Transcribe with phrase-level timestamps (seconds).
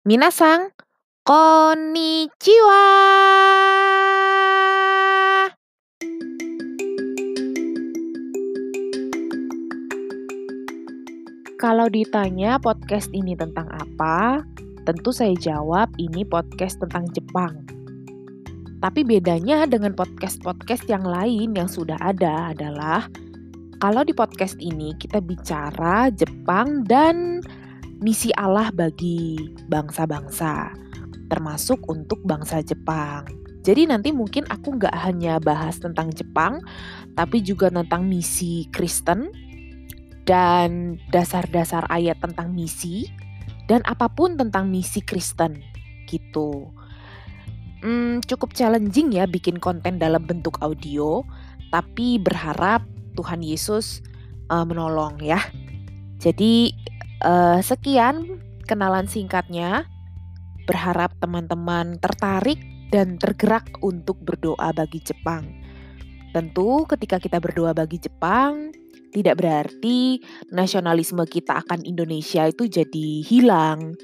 [0.00, 0.72] Minasang,
[1.28, 2.88] konnichiwa.
[11.60, 14.40] Kalau ditanya podcast ini tentang apa,
[14.88, 17.60] tentu saya jawab ini podcast tentang Jepang.
[18.80, 23.04] Tapi bedanya dengan podcast-podcast yang lain yang sudah ada adalah
[23.84, 27.44] kalau di podcast ini kita bicara Jepang dan
[28.00, 29.36] misi Allah bagi
[29.68, 30.72] bangsa-bangsa,
[31.28, 33.28] termasuk untuk bangsa Jepang.
[33.60, 36.64] Jadi nanti mungkin aku nggak hanya bahas tentang Jepang,
[37.12, 39.28] tapi juga tentang misi Kristen
[40.24, 43.04] dan dasar-dasar ayat tentang misi
[43.68, 45.60] dan apa pun tentang misi Kristen
[46.08, 46.72] gitu.
[47.84, 51.24] Hmm, cukup challenging ya bikin konten dalam bentuk audio,
[51.68, 52.84] tapi berharap
[53.16, 54.00] Tuhan Yesus
[54.48, 55.40] uh, menolong ya.
[56.20, 56.72] Jadi
[57.20, 59.84] Uh, sekian kenalan singkatnya.
[60.64, 62.62] Berharap teman-teman tertarik
[62.94, 65.42] dan tergerak untuk berdoa bagi Jepang.
[66.30, 68.70] Tentu, ketika kita berdoa bagi Jepang,
[69.10, 70.22] tidak berarti
[70.54, 73.98] nasionalisme kita akan Indonesia itu jadi hilang.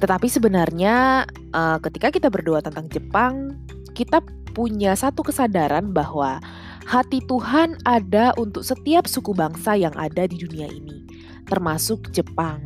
[0.00, 3.54] Tetapi sebenarnya, uh, ketika kita berdoa tentang Jepang,
[3.92, 4.24] kita
[4.56, 6.40] punya satu kesadaran bahwa
[6.88, 11.11] hati Tuhan ada untuk setiap suku bangsa yang ada di dunia ini
[11.46, 12.62] termasuk Jepang.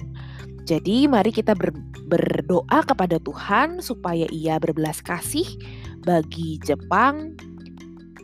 [0.67, 1.71] Jadi mari kita ber,
[2.11, 5.47] berdoa kepada Tuhan supaya ia berbelas kasih
[6.03, 7.39] bagi Jepang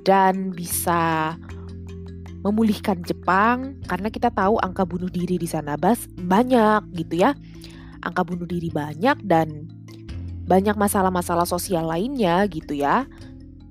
[0.03, 1.35] dan bisa
[2.43, 7.39] memulihkan Jepang karena kita tahu angka bunuh diri di sana bas banyak gitu ya.
[8.03, 9.71] Angka bunuh diri banyak dan
[10.51, 13.07] banyak masalah-masalah sosial lainnya gitu ya.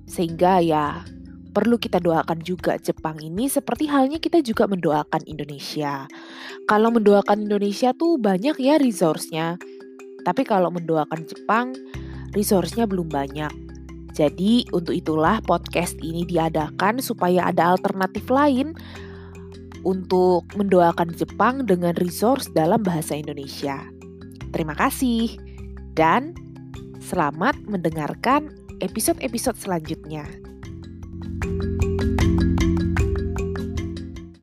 [0.07, 1.03] Sehingga ya
[1.52, 6.07] perlu kita doakan juga Jepang ini seperti halnya kita juga mendoakan Indonesia.
[6.66, 9.59] Kalau mendoakan Indonesia tuh banyak ya resource-nya.
[10.23, 11.75] Tapi kalau mendoakan Jepang,
[12.31, 13.52] resource-nya belum banyak.
[14.11, 18.75] Jadi untuk itulah podcast ini diadakan supaya ada alternatif lain
[19.88, 23.81] untuk mendoakan Jepang dengan resource dalam bahasa Indonesia.
[24.51, 25.39] Terima kasih
[25.95, 26.35] dan
[27.01, 28.51] selamat mendengarkan
[28.83, 30.50] episode-episode selanjutnya.